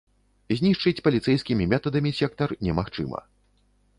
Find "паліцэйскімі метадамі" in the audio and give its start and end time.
1.07-2.11